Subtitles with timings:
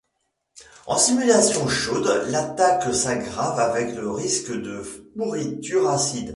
[0.87, 4.81] En situation chaude l'attaque s'aggrave avec le risque de
[5.15, 6.29] pourriture acide.